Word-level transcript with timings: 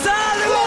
no 0.00 0.61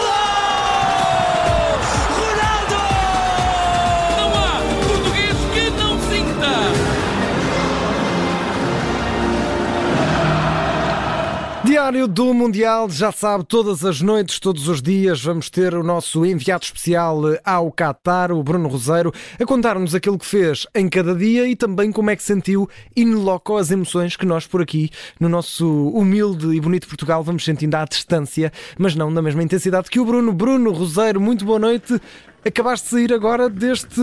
Diário 11.96 12.12
do 12.12 12.34
Mundial, 12.34 12.90
já 12.90 13.10
sabe, 13.10 13.42
todas 13.46 13.82
as 13.82 14.02
noites, 14.02 14.38
todos 14.38 14.68
os 14.68 14.82
dias, 14.82 15.22
vamos 15.22 15.48
ter 15.48 15.74
o 15.74 15.82
nosso 15.82 16.26
enviado 16.26 16.62
especial 16.62 17.22
ao 17.42 17.72
Qatar, 17.72 18.30
o 18.32 18.42
Bruno 18.42 18.68
Roseiro, 18.68 19.10
a 19.40 19.46
contar-nos 19.46 19.94
aquilo 19.94 20.18
que 20.18 20.26
fez 20.26 20.66
em 20.74 20.90
cada 20.90 21.14
dia 21.14 21.48
e 21.48 21.56
também 21.56 21.90
como 21.90 22.10
é 22.10 22.16
que 22.16 22.22
sentiu 22.22 22.68
in 22.94 23.14
loco 23.14 23.56
as 23.56 23.70
emoções 23.70 24.14
que 24.14 24.26
nós 24.26 24.46
por 24.46 24.60
aqui, 24.60 24.90
no 25.18 25.26
nosso 25.26 25.88
humilde 25.88 26.54
e 26.54 26.60
bonito 26.60 26.86
Portugal, 26.86 27.24
vamos 27.24 27.42
sentindo 27.46 27.74
à 27.76 27.86
distância, 27.86 28.52
mas 28.78 28.94
não 28.94 29.10
na 29.10 29.22
mesma 29.22 29.42
intensidade 29.42 29.88
que 29.88 29.98
o 29.98 30.04
Bruno. 30.04 30.34
Bruno 30.34 30.72
Roseiro, 30.72 31.18
muito 31.18 31.46
boa 31.46 31.58
noite. 31.58 31.98
Acabaste 32.44 32.84
de 32.84 32.90
sair 32.90 33.12
agora 33.12 33.48
deste 33.48 34.00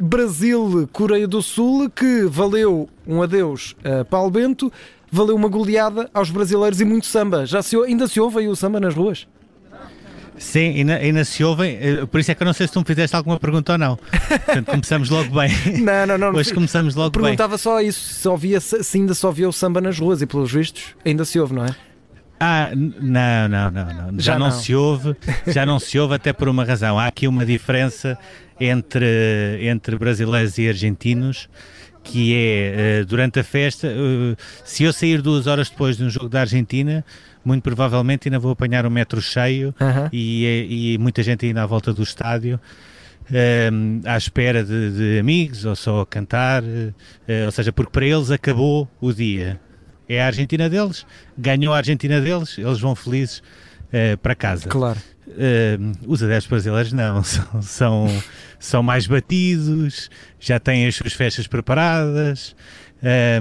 Brasil-Coreia 0.00 1.28
do 1.28 1.42
Sul 1.42 1.90
que 1.90 2.24
valeu 2.24 2.88
um 3.06 3.22
adeus 3.22 3.76
a 3.84 4.04
Paulo 4.04 4.30
Bento, 4.30 4.72
valeu 5.14 5.36
uma 5.36 5.48
goleada 5.48 6.10
aos 6.12 6.30
brasileiros 6.30 6.80
e 6.80 6.84
muito 6.84 7.06
samba. 7.06 7.46
Já 7.46 7.62
se, 7.62 7.76
ainda 7.76 8.08
se 8.08 8.20
ouve 8.20 8.40
aí 8.40 8.48
o 8.48 8.56
samba 8.56 8.80
nas 8.80 8.94
ruas? 8.94 9.26
Sim, 10.36 10.78
ainda, 10.78 10.96
ainda 10.96 11.24
se 11.24 11.44
ouvem, 11.44 11.78
eh, 11.80 12.06
por 12.06 12.18
isso 12.18 12.32
é 12.32 12.34
que 12.34 12.42
eu 12.42 12.44
não 12.44 12.52
sei 12.52 12.66
se 12.66 12.72
tu 12.72 12.80
me 12.80 12.84
fizeste 12.84 13.14
alguma 13.14 13.38
pergunta 13.38 13.72
ou 13.72 13.78
não. 13.78 13.96
Portanto, 13.96 14.66
começamos 14.66 15.08
logo 15.08 15.32
bem. 15.32 15.48
Não, 15.80 16.06
não, 16.06 16.18
não. 16.18 16.32
Hoje 16.38 16.52
começamos 16.52 16.96
logo 16.96 17.10
bem. 17.10 17.22
Perguntava 17.22 17.56
só 17.56 17.80
isso, 17.80 18.00
se, 18.00 18.26
ouvia, 18.26 18.58
se 18.60 18.98
ainda 18.98 19.14
se 19.14 19.24
ouvia 19.24 19.48
o 19.48 19.52
samba 19.52 19.80
nas 19.80 19.96
ruas 19.96 20.20
e 20.22 20.26
pelos 20.26 20.50
vistos 20.50 20.96
ainda 21.06 21.24
se 21.24 21.38
ouve, 21.38 21.54
não 21.54 21.64
é? 21.64 21.76
Ah, 22.40 22.70
não, 22.74 23.48
não, 23.48 23.70
não, 23.70 23.86
não. 23.86 24.20
Já, 24.20 24.32
Já 24.32 24.38
não, 24.38 24.46
não. 24.46 24.52
se 24.52 24.74
ouve, 24.74 25.16
já 25.46 25.64
não 25.64 25.78
se 25.78 25.96
ouve 26.00 26.14
até 26.16 26.32
por 26.32 26.48
uma 26.48 26.64
razão. 26.64 26.98
Há 26.98 27.06
aqui 27.06 27.28
uma 27.28 27.46
diferença 27.46 28.18
entre, 28.58 29.60
entre 29.62 29.96
brasileiros 29.96 30.58
e 30.58 30.68
argentinos 30.68 31.48
que 32.04 32.34
é, 32.34 33.00
eh, 33.00 33.04
durante 33.04 33.40
a 33.40 33.44
festa, 33.44 33.88
eh, 33.88 34.36
se 34.64 34.84
eu 34.84 34.92
sair 34.92 35.20
duas 35.22 35.46
horas 35.46 35.68
depois 35.70 35.96
de 35.96 36.04
um 36.04 36.10
jogo 36.10 36.28
da 36.28 36.42
Argentina, 36.42 37.04
muito 37.44 37.62
provavelmente 37.62 38.28
ainda 38.28 38.38
vou 38.38 38.52
apanhar 38.52 38.86
um 38.86 38.90
metro 38.90 39.20
cheio 39.20 39.74
e, 40.12 40.46
eh, 40.46 40.66
e 40.68 40.98
muita 40.98 41.22
gente 41.22 41.46
ainda 41.46 41.62
à 41.62 41.66
volta 41.66 41.92
do 41.92 42.02
estádio 42.02 42.60
eh, 43.32 43.70
à 44.04 44.16
espera 44.16 44.62
de, 44.62 44.90
de 44.90 45.18
amigos 45.18 45.64
ou 45.64 45.74
só 45.74 46.02
a 46.02 46.06
cantar, 46.06 46.62
eh, 46.62 47.46
ou 47.46 47.50
seja, 47.52 47.72
porque 47.72 47.90
para 47.90 48.06
eles 48.06 48.30
acabou 48.30 48.88
o 49.00 49.12
dia. 49.12 49.60
É 50.08 50.22
a 50.22 50.26
Argentina 50.26 50.68
deles, 50.68 51.06
ganhou 51.36 51.72
a 51.72 51.78
Argentina 51.78 52.20
deles, 52.20 52.58
eles 52.58 52.78
vão 52.78 52.94
felizes 52.94 53.42
eh, 53.96 54.16
para 54.16 54.34
casa. 54.34 54.68
Claro. 54.68 54.98
Eh, 55.38 55.78
os 56.06 56.20
adeptos 56.22 56.48
brasileiros 56.48 56.92
não, 56.92 57.22
são, 57.24 57.62
são, 57.62 58.22
são 58.58 58.82
mais 58.82 59.06
batidos, 59.06 60.10
já 60.40 60.58
têm 60.58 60.86
as 60.86 60.96
suas 60.96 61.12
festas 61.12 61.46
preparadas. 61.46 62.56
Eh, 63.06 63.40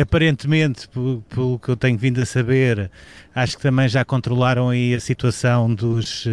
aparentemente, 0.00 0.88
pelo, 0.88 1.22
pelo 1.28 1.58
que 1.58 1.68
eu 1.68 1.76
tenho 1.76 1.96
vindo 1.98 2.20
a 2.20 2.26
saber, 2.26 2.90
acho 3.34 3.56
que 3.56 3.62
também 3.62 3.88
já 3.88 4.04
controlaram 4.04 4.70
aí 4.70 4.94
a 4.94 5.00
situação 5.00 5.72
dos, 5.74 6.26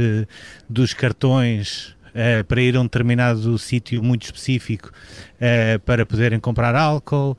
dos 0.70 0.94
cartões 0.94 1.94
eh, 2.14 2.42
para 2.44 2.61
ir 2.61 2.76
a 2.76 2.80
um 2.81 2.83
determinado 2.83 3.58
sítio 3.58 4.02
muito 4.02 4.23
específico 4.23 4.92
eh, 5.39 5.78
para 5.80 6.06
poderem 6.06 6.39
comprar 6.39 6.73
álcool. 6.76 7.38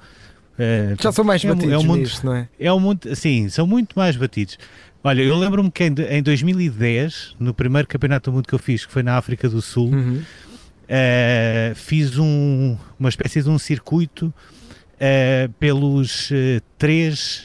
Eh, 0.59 0.94
Já 1.00 1.11
são 1.11 1.25
mais 1.25 1.42
é 1.42 1.50
um- 1.50 1.55
batidos 1.55 1.72
é 1.75 1.78
um 1.78 1.84
mundo- 1.84 1.98
nisto, 2.00 2.27
não 2.27 2.34
é? 2.34 2.48
é 2.59 2.72
um 2.72 2.81
muito, 2.81 3.17
sim, 3.17 3.48
são 3.48 3.67
muito 3.67 3.98
mais 3.98 4.17
batidos. 4.17 4.59
Olha, 5.03 5.23
eu 5.23 5.37
lembro-me 5.37 5.70
que 5.70 5.84
em, 5.84 5.95
em 6.11 6.23
2010, 6.23 7.37
no 7.41 7.55
primeiro 7.55 7.89
campeonato 7.89 8.31
do 8.31 8.34
mundo 8.34 8.47
que 8.47 8.55
eu 8.55 8.59
fiz, 8.59 8.84
que 8.84 8.93
foi 8.93 9.03
na 9.03 9.17
África 9.17 9.48
do 9.48 9.62
Sul, 9.62 9.91
Uhum. 9.93 10.23
eh, 10.89 11.73
fiz 11.75 12.19
um- 12.19 12.77
uma 12.98 13.09
espécie 13.09 13.43
de 13.43 13.49
um 13.49 13.59
circuito 13.59 14.33
eh, 15.03 15.49
pelos 15.59 16.28
eh, 16.31 16.61
três 16.77 17.43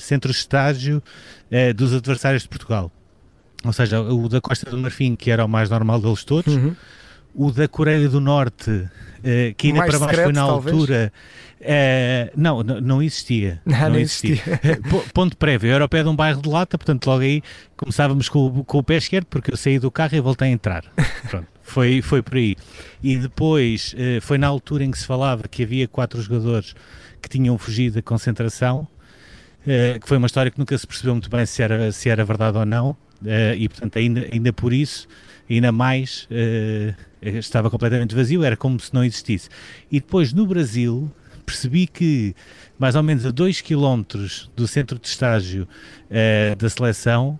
centros 0.00 0.36
de 0.36 0.40
estágio 0.40 1.02
dos 1.76 1.92
adversários 1.92 2.42
de 2.44 2.48
Portugal. 2.48 2.90
Ou 3.62 3.72
seja, 3.74 4.00
o 4.00 4.26
da 4.28 4.40
Costa 4.40 4.70
do 4.70 4.78
Marfim, 4.78 5.14
que 5.14 5.30
era 5.30 5.44
o 5.44 5.48
mais 5.48 5.68
normal 5.68 6.00
deles 6.00 6.24
todos, 6.24 6.54
Uhum. 6.56 6.74
O 7.34 7.50
da 7.50 7.66
Coreia 7.68 8.08
do 8.08 8.20
Norte, 8.20 8.88
eh, 9.24 9.54
que 9.56 9.68
ainda 9.68 9.78
Mais 9.80 9.90
para 9.90 9.98
baixo 10.06 10.22
foi 10.22 10.32
na 10.32 10.40
altura. 10.42 11.12
eh, 11.60 12.32
não, 12.36 12.62
não, 12.62 13.02
existia. 13.02 13.60
Não 13.66 13.90
não 13.90 13.98
existia. 13.98 14.36
Po- 14.90 15.04
Ponto 15.14 15.36
prévio, 15.36 15.68
eu 15.70 15.74
era 15.74 15.84
ao 15.84 15.88
pé 15.88 16.02
de 16.02 16.08
um 16.08 16.16
bairro 16.16 16.42
de 16.42 16.48
lata, 16.48 16.76
portanto, 16.76 17.06
logo 17.06 17.22
aí 17.22 17.42
começávamos 17.76 18.28
com, 18.28 18.46
o- 18.46 18.64
com 18.64 18.78
o 18.78 18.82
pé 18.82 18.96
esquerdo, 18.96 19.26
porque 19.26 19.52
eu 19.52 19.56
saí 19.56 19.78
do 19.78 19.90
carro 19.90 20.14
e 20.16 20.20
voltei 20.20 20.48
a 20.48 20.50
entrar. 20.50 20.84
Pronto, 21.30 21.46
foi, 21.62 22.02
foi 22.02 22.22
por 22.22 22.36
aí. 22.36 22.56
E 23.02 23.16
depois, 23.16 23.94
eh, 23.96 24.18
foi 24.20 24.38
na 24.38 24.46
altura 24.48 24.84
em 24.84 24.90
que 24.90 24.98
se 24.98 25.06
falava 25.06 25.44
que 25.48 25.62
havia 25.62 25.86
quatro 25.88 26.20
jogadores 26.20 26.74
que 27.20 27.28
tinham 27.28 27.56
fugido 27.56 27.94
da 27.96 28.02
concentração, 28.02 28.86
eh, 29.66 29.98
que 30.00 30.08
foi 30.08 30.16
uma 30.18 30.26
história 30.26 30.50
que 30.50 30.58
nunca 30.58 30.76
se 30.76 30.86
percebeu 30.86 31.14
muito 31.14 31.30
bem 31.30 31.46
se 31.46 31.62
era, 31.62 31.92
se 31.92 32.08
era 32.08 32.24
verdade 32.24 32.58
ou 32.58 32.66
não, 32.66 32.96
e 33.56 33.68
portanto, 33.68 33.96
ainda, 33.98 34.26
ainda 34.32 34.52
por 34.52 34.72
isso, 34.72 35.06
ainda 35.48 35.70
mais, 35.70 36.26
estava 37.22 37.70
completamente 37.70 38.14
vazio, 38.14 38.42
era 38.42 38.56
como 38.56 38.78
se 38.80 38.92
não 38.92 39.04
existisse. 39.04 39.48
E 39.90 40.00
depois, 40.00 40.32
no 40.32 40.46
Brasil, 40.46 41.10
percebi 41.44 41.86
que 41.86 42.34
mais 42.78 42.94
ou 42.96 43.02
menos 43.02 43.24
a 43.24 43.30
2 43.30 43.60
km 43.60 44.02
do 44.56 44.66
centro 44.66 44.98
de 44.98 45.06
estágio 45.06 45.68
eh, 46.10 46.54
da 46.58 46.68
seleção 46.68 47.38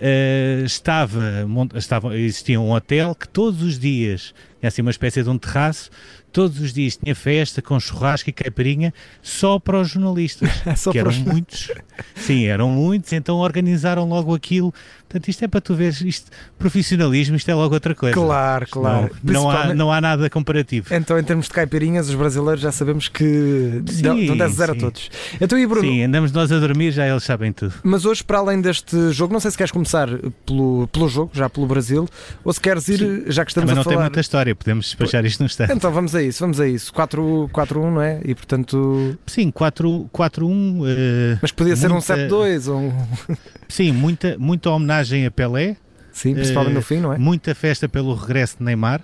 eh, 0.00 0.62
estava, 0.64 1.46
estava, 1.74 2.16
existia 2.16 2.60
um 2.60 2.70
hotel 2.70 3.14
que 3.14 3.28
todos 3.28 3.62
os 3.62 3.78
dias 3.78 4.34
tinha 4.60 4.68
assim 4.68 4.82
uma 4.82 4.90
espécie 4.90 5.22
de 5.22 5.28
um 5.28 5.36
terraço, 5.36 5.90
todos 6.38 6.60
os 6.60 6.72
dias 6.72 6.96
tinha 6.96 7.16
festa 7.16 7.60
com 7.60 7.80
churrasco 7.80 8.30
e 8.30 8.32
caipirinha 8.32 8.94
só 9.20 9.58
para 9.58 9.80
os 9.80 9.88
jornalistas, 9.90 10.48
Só 10.78 10.92
que 10.92 10.98
eram 11.00 11.10
os- 11.10 11.18
muitos, 11.18 11.72
sim, 12.14 12.44
eram 12.46 12.68
muitos, 12.70 13.12
então 13.12 13.38
organizaram 13.38 14.08
logo 14.08 14.32
aquilo. 14.32 14.72
Portanto, 15.08 15.28
isto 15.28 15.42
é 15.44 15.48
para 15.48 15.60
tu 15.60 15.74
veres, 15.74 16.00
isto, 16.02 16.30
profissionalismo, 16.58 17.34
isto 17.34 17.50
é 17.50 17.54
logo 17.54 17.72
outra 17.74 17.94
coisa. 17.94 18.14
Claro, 18.14 18.66
claro. 18.70 19.10
Não, 19.24 19.32
não, 19.42 19.50
há, 19.50 19.74
não 19.74 19.92
há 19.92 20.00
nada 20.00 20.28
comparativo. 20.30 20.94
Então, 20.94 21.18
em 21.18 21.24
termos 21.24 21.46
de 21.46 21.52
caipirinhas, 21.52 22.08
os 22.10 22.14
brasileiros 22.14 22.60
já 22.60 22.70
sabemos 22.70 23.08
que 23.08 23.82
Sim, 23.88 24.02
dão 24.02 24.26
dão 24.26 24.36
10 24.36 24.40
a 24.42 24.54
0 24.54 24.72
a 24.72 24.74
sim. 24.74 24.80
todos. 24.80 25.10
Então, 25.40 25.58
e 25.58 25.66
Bruno, 25.66 25.88
Sim, 25.88 26.02
andamos 26.04 26.30
nós 26.30 26.52
a 26.52 26.58
dormir, 26.60 26.92
já 26.92 27.08
eles 27.08 27.24
sabem 27.24 27.52
tudo. 27.52 27.72
mas 27.82 28.04
hoje, 28.04 28.22
para 28.22 28.38
além 28.38 28.60
deste 28.60 29.10
jogo, 29.10 29.32
não 29.32 29.40
sei 29.40 29.50
se 29.50 29.56
queres 29.56 29.72
começar 29.72 30.08
pelo, 30.46 30.86
pelo 30.88 31.08
jogo, 31.08 31.30
já 31.34 31.48
pelo 31.48 31.66
Brasil, 31.66 32.06
ou 32.44 32.52
se 32.52 32.60
queres 32.60 32.86
ir, 32.88 33.24
já 33.28 33.44
que 33.46 33.50
estamos 33.50 33.70
Mas 33.70 33.76
não 33.76 33.80
a 33.82 33.84
tem 33.84 33.94
falar. 33.94 34.04
muita 34.04 34.20
história, 34.20 34.54
podemos 34.54 34.84
despachar 34.86 35.24
isto 35.24 35.40
num 35.40 35.46
instante. 35.46 35.72
Então 35.72 35.90
vamos 35.90 36.14
a 36.14 36.22
isso, 36.28 36.40
vamos 36.40 36.60
a 36.60 36.68
isso. 36.68 36.92
4 36.92 37.50
4-1, 37.52 37.90
não 37.92 38.02
é? 38.02 38.20
E 38.24 38.34
portanto. 38.34 39.18
Sim, 39.26 39.50
4 39.50 40.08
4-1. 40.12 40.82
eh, 40.86 41.38
Mas 41.42 41.50
podia 41.52 41.74
ser 41.76 41.88
um 41.88 41.94
muita- 41.94 42.14
7-2 42.16 42.68
ou 42.68 42.78
um. 42.78 42.92
Sim, 43.68 43.92
muita, 43.92 44.36
muita 44.38 44.70
homenagem 44.70 45.26
a 45.26 45.30
Pelé, 45.30 45.76
Sim, 46.12 46.34
principalmente 46.34 46.72
Eh, 46.72 46.74
no 46.76 46.82
fim, 46.82 46.96
não 47.00 47.12
é? 47.12 47.18
muita 47.18 47.54
festa 47.54 47.88
pelo 47.88 48.14
regresso 48.14 48.58
de 48.58 48.64
Neymar. 48.64 49.00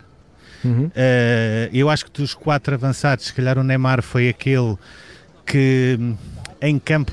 Uhum. 0.65 0.91
Eh, 0.95 1.69
eu 1.73 1.91
acho 1.91 2.07
que 2.07 2.11
dos 2.23 2.33
quatro 2.35 2.75
avançados, 2.75 3.27
se 3.27 3.35
calhar 3.35 3.59
o 3.59 3.63
Neymar 3.63 4.03
foi 4.03 4.29
aquele 4.29 4.77
que 5.45 5.97
hum, 6.01 6.17
em 6.63 6.79
campo 6.79 7.13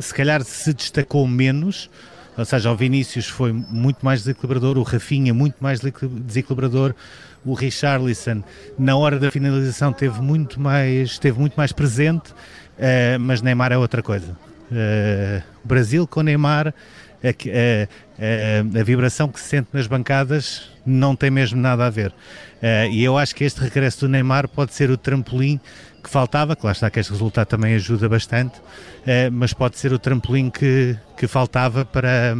se 0.00 0.12
calhar 0.12 0.42
se 0.42 0.72
destacou 0.74 1.26
menos. 1.28 1.88
Ou 2.36 2.44
seja, 2.44 2.70
o 2.70 2.76
Vinícius 2.76 3.26
foi 3.26 3.52
muito 3.52 3.98
mais 4.04 4.20
desequilibrador, 4.20 4.78
o 4.78 4.82
Rafinha 4.84 5.34
muito 5.34 5.56
mais 5.60 5.80
desequil- 5.80 6.08
desequilibrador, 6.08 6.94
o 7.44 7.54
Richarlison 7.54 8.42
na 8.78 8.96
hora 8.96 9.18
da 9.18 9.30
finalização 9.30 9.92
teve 9.92 10.20
muito 10.20 10.60
mais, 10.60 11.10
esteve 11.12 11.38
muito 11.38 11.54
mais 11.54 11.72
presente, 11.72 12.34
eh, 12.78 13.16
mas 13.18 13.40
Neymar 13.42 13.72
é 13.72 13.78
outra 13.78 14.02
coisa. 14.02 14.36
Eh, 14.72 15.42
Brasil 15.64 16.06
com 16.06 16.22
Neymar, 16.22 16.68
a, 17.22 17.28
a- 17.28 17.88
a- 18.18 18.80
a 18.80 18.84
vibração 18.84 19.28
que 19.28 19.40
se 19.40 19.48
sente 19.48 19.68
nas 19.72 19.86
bancadas 19.86 20.70
não 20.86 21.16
tem 21.16 21.30
mesmo 21.30 21.60
nada 21.60 21.86
a 21.86 21.90
ver. 21.90 22.12
Eh, 22.62 22.88
e 22.90 23.04
eu 23.04 23.16
acho 23.16 23.34
que 23.34 23.44
este 23.44 23.60
regresso 23.60 24.00
do 24.00 24.08
Neymar 24.08 24.48
pode 24.48 24.74
ser 24.74 24.90
o 24.90 24.96
trampolim 24.96 25.58
que 26.02 26.08
faltava, 26.10 26.56
lá 26.62 26.72
está 26.72 26.88
que 26.90 27.00
este 27.00 27.10
resultado 27.12 27.46
também 27.48 27.74
ajuda 27.74 28.08
bastante, 28.08 28.60
eh, 29.06 29.30
mas 29.30 29.52
pode 29.52 29.78
ser 29.78 29.92
o 29.92 29.98
trampolim 29.98 30.48
que, 30.50 30.96
que 31.16 31.26
faltava 31.26 31.84
para, 31.84 32.36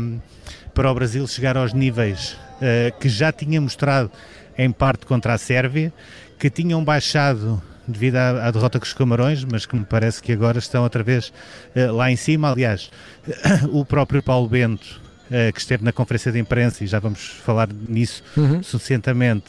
para 0.74 0.90
o 0.90 0.94
Brasil 0.94 1.26
chegar 1.26 1.56
aos 1.56 1.72
níveis 1.72 2.36
eh, 2.60 2.92
que 3.00 3.08
já 3.08 3.32
tinha 3.32 3.60
mostrado 3.60 4.10
em 4.58 4.70
parte 4.72 5.06
contra 5.06 5.32
a 5.34 5.38
Sérvia, 5.38 5.92
que 6.38 6.50
tinham 6.50 6.84
baixado 6.84 7.62
devido 7.86 8.16
à, 8.16 8.48
à 8.48 8.50
derrota 8.50 8.78
com 8.78 8.84
os 8.84 8.92
Camarões, 8.92 9.44
mas 9.44 9.64
que 9.64 9.74
me 9.74 9.84
parece 9.84 10.20
que 10.22 10.32
agora 10.32 10.58
estão 10.58 10.82
outra 10.82 11.02
vez 11.02 11.32
eh, 11.74 11.90
lá 11.90 12.10
em 12.10 12.16
cima. 12.16 12.50
Aliás, 12.50 12.90
o 13.72 13.84
próprio 13.84 14.22
Paulo 14.22 14.46
Bento, 14.48 15.00
eh, 15.30 15.50
que 15.52 15.60
esteve 15.60 15.82
na 15.84 15.92
conferência 15.92 16.30
de 16.30 16.38
imprensa, 16.38 16.84
e 16.84 16.86
já 16.86 16.98
vamos 16.98 17.40
falar 17.44 17.68
nisso 17.88 18.22
Uhum. 18.36 18.62
suficientemente, 18.62 19.46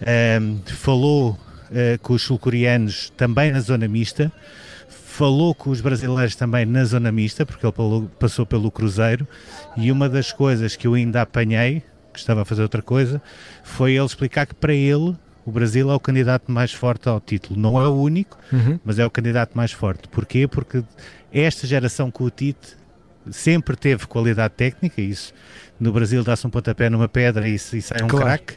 eh, 0.00 0.38
falou 0.66 1.38
com 2.00 2.14
os 2.14 2.22
sul-coreanos 2.22 3.10
também 3.14 3.52
na 3.52 3.60
zona 3.60 3.86
mista, 3.86 4.32
falou 4.88 5.54
com 5.54 5.68
os 5.68 5.82
brasileiros 5.82 6.34
também 6.34 6.64
na 6.64 6.82
zona 6.84 7.12
mista, 7.12 7.44
porque 7.44 7.66
ele 7.66 8.08
passou 8.18 8.46
pelo 8.46 8.70
Cruzeiro, 8.70 9.28
e 9.76 9.92
uma 9.92 10.08
das 10.08 10.32
coisas 10.32 10.76
que 10.76 10.86
eu 10.86 10.94
ainda 10.94 11.20
apanhei, 11.20 11.82
que 12.18 12.24
estava 12.24 12.42
a 12.42 12.44
fazer 12.44 12.62
outra 12.62 12.82
coisa, 12.82 13.20
foi 13.62 13.92
ele 13.94 14.04
explicar 14.04 14.46
que 14.46 14.54
para 14.54 14.74
ele 14.74 15.16
o 15.44 15.50
Brasil 15.50 15.90
é 15.90 15.94
o 15.94 16.00
candidato 16.00 16.52
mais 16.52 16.72
forte 16.72 17.08
ao 17.08 17.20
título. 17.20 17.58
Não 17.58 17.80
é 17.80 17.88
o 17.88 17.94
único, 17.94 18.38
uhum. 18.52 18.78
mas 18.84 18.98
é 18.98 19.06
o 19.06 19.10
candidato 19.10 19.56
mais 19.56 19.72
forte. 19.72 20.06
Porquê? 20.08 20.46
Porque 20.46 20.84
esta 21.32 21.66
geração 21.66 22.10
com 22.10 22.24
o 22.24 22.30
Tite 22.30 22.76
sempre 23.30 23.76
teve 23.76 24.06
qualidade 24.06 24.54
técnica, 24.54 25.00
isso 25.00 25.32
no 25.78 25.92
Brasil 25.92 26.22
dá-se 26.24 26.46
um 26.46 26.50
pontapé 26.50 26.90
numa 26.90 27.08
pedra 27.08 27.48
e, 27.48 27.54
e 27.54 27.58
sai 27.58 28.02
um 28.02 28.08
claro. 28.08 28.26
craque, 28.26 28.54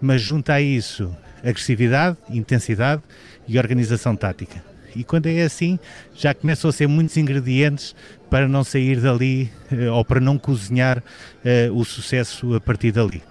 mas 0.00 0.22
junta 0.22 0.54
a 0.54 0.60
isso 0.60 1.14
agressividade, 1.42 2.16
intensidade 2.28 3.02
e 3.48 3.58
organização 3.58 4.14
tática. 4.14 4.62
E 4.94 5.04
quando 5.04 5.26
é 5.26 5.42
assim, 5.42 5.78
já 6.14 6.34
começam 6.34 6.68
a 6.68 6.72
ser 6.72 6.86
muitos 6.86 7.16
ingredientes 7.16 7.94
para 8.28 8.46
não 8.46 8.62
sair 8.62 9.00
dali 9.00 9.50
eh, 9.72 9.90
ou 9.90 10.04
para 10.04 10.20
não 10.20 10.38
cozinhar 10.38 10.98
uh, 10.98 11.74
o 11.76 11.84
sucesso 11.84 12.54
a 12.54 12.60
partir 12.60 12.92
dali. 12.92 13.22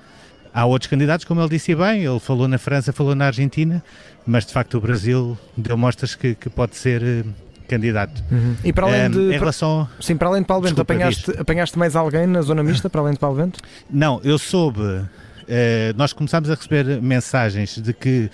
Há 0.53 0.65
outros 0.65 0.89
candidatos, 0.89 1.25
como 1.25 1.41
ele 1.41 1.49
disse 1.49 1.73
bem, 1.75 2.03
ele 2.03 2.19
falou 2.19 2.47
na 2.47 2.57
França, 2.57 2.91
falou 2.91 3.15
na 3.15 3.27
Argentina, 3.27 3.83
mas 4.25 4.45
de 4.45 4.53
facto 4.53 4.77
o 4.77 4.81
Brasil 4.81 5.37
deu 5.55 5.77
mostras 5.77 6.15
que, 6.15 6.35
que 6.35 6.49
pode 6.49 6.75
ser 6.75 7.01
uh, 7.01 7.25
candidato. 7.67 8.23
Uhum. 8.31 8.55
E 8.63 8.73
para 8.73 8.87
além 8.87 9.09
de. 9.11 9.19
em 9.19 9.37
relação... 9.37 9.87
Sim, 10.01 10.17
para 10.17 10.27
além 10.27 10.41
de 10.41 10.47
Paulo 10.47 10.63
Bento, 10.63 10.81
apanhaste, 10.81 11.31
apanhaste 11.37 11.77
mais 11.77 11.95
alguém 11.95 12.25
na 12.27 12.41
zona 12.41 12.63
mista, 12.63 12.89
para 12.89 13.01
além 13.01 13.13
de 13.13 13.19
Paulo 13.19 13.37
Bento? 13.37 13.59
Não, 13.89 14.19
eu 14.23 14.37
soube. 14.37 14.81
Uh, 14.81 15.07
nós 15.95 16.13
começámos 16.13 16.49
a 16.49 16.55
receber 16.55 17.01
mensagens 17.01 17.81
de 17.81 17.93
que 17.93 18.29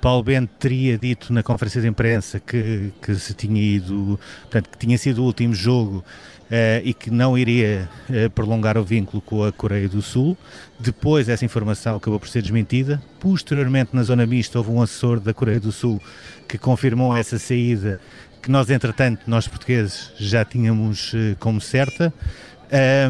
Paulo 0.00 0.22
Bento 0.22 0.50
teria 0.58 0.96
dito 0.96 1.32
na 1.32 1.42
conferência 1.42 1.80
de 1.80 1.88
imprensa 1.88 2.38
que, 2.38 2.92
que 3.02 3.14
se 3.16 3.34
tinha 3.34 3.60
ido, 3.60 4.18
portanto, 4.42 4.70
que 4.70 4.78
tinha 4.78 4.96
sido 4.96 5.22
o 5.22 5.24
último 5.24 5.54
jogo 5.54 6.04
Uh, 6.48 6.80
e 6.82 6.94
que 6.94 7.10
não 7.10 7.36
iria 7.36 7.86
uh, 8.08 8.30
prolongar 8.30 8.78
o 8.78 8.82
vínculo 8.82 9.20
com 9.20 9.44
a 9.44 9.52
Coreia 9.52 9.86
do 9.86 10.00
Sul. 10.00 10.34
Depois 10.80 11.28
essa 11.28 11.44
informação 11.44 11.96
acabou 11.96 12.18
por 12.18 12.26
ser 12.26 12.40
desmentida. 12.40 13.02
Posteriormente, 13.20 13.90
na 13.92 14.02
zona 14.02 14.24
mista, 14.24 14.56
houve 14.56 14.70
um 14.70 14.80
assessor 14.80 15.20
da 15.20 15.34
Coreia 15.34 15.60
do 15.60 15.70
Sul 15.70 16.00
que 16.48 16.56
confirmou 16.56 17.14
essa 17.14 17.38
saída, 17.38 18.00
que 18.40 18.50
nós, 18.50 18.70
entretanto, 18.70 19.20
nós 19.26 19.46
portugueses 19.46 20.10
já 20.16 20.42
tínhamos 20.42 21.12
uh, 21.12 21.36
como 21.38 21.60
certa. 21.60 22.14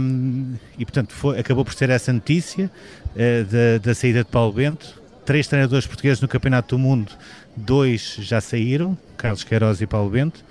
Um, 0.00 0.54
e 0.76 0.84
portanto 0.84 1.12
foi, 1.12 1.38
acabou 1.38 1.64
por 1.64 1.74
ser 1.74 1.90
essa 1.90 2.12
notícia 2.12 2.70
da, 3.16 3.78
da 3.82 3.92
saída 3.94 4.22
de 4.22 4.30
Paulo 4.30 4.52
Bento 4.52 4.97
três 5.28 5.46
treinadores 5.46 5.86
portugueses 5.86 6.22
no 6.22 6.26
Campeonato 6.26 6.74
do 6.74 6.78
Mundo, 6.78 7.12
dois 7.54 8.16
já 8.18 8.40
saíram, 8.40 8.96
Carlos 9.14 9.44
Queiroz 9.44 9.78
e 9.82 9.86
Paulo 9.86 10.08
Bento. 10.08 10.42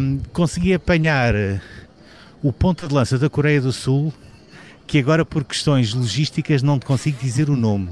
Um, 0.00 0.20
consegui 0.32 0.72
apanhar 0.72 1.34
eh, 1.34 1.60
o 2.40 2.52
ponta 2.52 2.86
de 2.86 2.94
lança 2.94 3.18
da 3.18 3.28
Coreia 3.28 3.60
do 3.60 3.72
Sul, 3.72 4.14
que 4.86 5.00
agora 5.00 5.24
por 5.24 5.42
questões 5.42 5.92
logísticas 5.92 6.62
não 6.62 6.78
te 6.78 6.86
consigo 6.86 7.18
dizer 7.20 7.50
o 7.50 7.56
nome, 7.56 7.90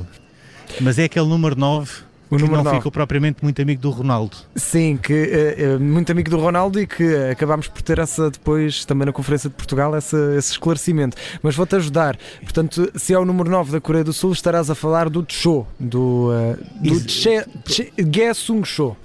mas 0.81 0.97
é 0.97 1.07
aquele 1.07 1.27
número 1.27 1.57
9 1.57 2.05
o 2.31 2.37
que 2.37 2.43
não 2.43 2.65
9. 2.65 2.77
ficou 2.77 2.91
propriamente 2.91 3.43
muito 3.43 3.61
amigo 3.61 3.81
do 3.81 3.91
Ronaldo. 3.91 4.37
Sim, 4.57 4.99
que 5.01 5.13
é, 5.13 5.79
muito 5.79 6.11
amigo 6.11 6.31
do 6.31 6.39
Ronaldo 6.39 6.81
e 6.81 6.87
que 6.87 7.17
acabámos 7.31 7.69
por 7.69 7.83
ter 7.83 7.99
essa 7.99 8.31
depois 8.31 8.85
também 8.85 9.07
na 9.07 9.13
Conferência 9.13 9.49
de 9.51 9.57
Portugal 9.57 9.95
essa, 9.95 10.35
esse 10.37 10.53
esclarecimento. 10.53 11.17
Mas 11.43 11.55
vou-te 11.55 11.77
ajudar. 11.77 12.17
Portanto, 12.43 12.91
se 12.95 13.13
é 13.13 13.19
o 13.19 13.25
número 13.25 13.51
9 13.51 13.73
da 13.73 13.81
Coreia 13.81 14.05
do 14.05 14.13
Sul, 14.13 14.33
estarás 14.33 14.71
a 14.71 14.75
falar 14.75 15.09
do 15.09 15.25
Cho, 15.29 15.67
do, 15.79 16.31
uh, 16.31 16.57
do 16.81 17.01
che, 17.09 17.45
che, 17.65 17.93
Gesung 17.99 18.65
Cho. 18.65 18.97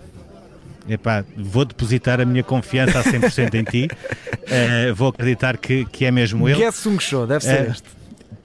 Epá, 0.88 1.24
vou 1.38 1.66
depositar 1.66 2.19
a 2.19 2.25
minha 2.25 2.44
confiança 2.44 3.00
a 3.00 3.04
100% 3.04 3.54
em 3.54 3.63
ti. 3.63 3.88
Uh, 3.88 4.94
vou 4.95 5.10
acreditar 5.10 5.57
que, 5.57 5.86
que 5.86 6.06
é 6.06 6.12
mesmo 6.12 6.50
ele. 6.50 6.57
Gesung 6.57 7.00
Cho, 7.00 7.27
deve 7.27 7.44
ser 7.44 7.68
uh, 7.68 7.71
este. 7.71 7.98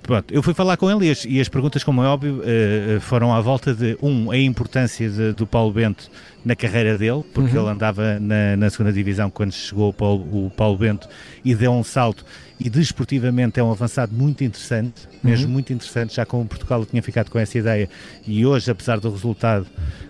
Pronto, 0.05 0.35
eu 0.35 0.43
fui 0.43 0.53
falar 0.53 0.77
com 0.77 0.91
ele 0.91 1.09
e 1.09 1.11
as, 1.11 1.25
e 1.25 1.41
as 1.41 1.49
perguntas, 1.49 1.83
como 1.83 2.03
é 2.03 2.07
óbvio, 2.07 2.43
uh, 2.43 3.01
foram 3.01 3.35
à 3.35 3.41
volta 3.41 3.75
de, 3.75 3.97
um, 4.03 4.31
a 4.31 4.37
importância 4.37 5.09
de, 5.09 5.33
do 5.33 5.47
Paulo 5.47 5.73
Bento 5.73 6.11
na 6.45 6.55
carreira 6.55 6.99
dele, 6.99 7.25
porque 7.33 7.57
uhum. 7.57 7.63
ele 7.63 7.73
andava 7.73 8.21
na, 8.21 8.55
na, 8.55 8.69
segunda 8.69 8.93
divisão 8.93 9.31
quando 9.31 9.53
chegou 9.53 9.89
o 9.89 9.93
Paulo, 9.95 10.47
o 10.47 10.51
Paulo, 10.51 10.77
Bento 10.77 11.09
e 11.43 11.55
deu 11.55 11.73
um 11.73 11.83
salto 11.83 12.23
e 12.61 12.69
desportivamente 12.69 13.59
é 13.59 13.65
um 13.65 13.71
avançado 13.71 14.15
muito 14.15 14.45
interessante, 14.45 15.09
mesmo 15.23 15.47
uhum. 15.47 15.53
muito 15.53 15.73
interessante, 15.73 16.15
já 16.15 16.27
como 16.27 16.45
Portugal 16.45 16.85
tinha 16.85 17.03
ficado 17.03 17.31
com 17.31 17.39
essa 17.39 17.57
ideia 17.57 17.89
e 18.27 18.45
hoje, 18.45 18.71
apesar 18.71 19.01
do 19.01 19.11
resultado, 19.11 19.67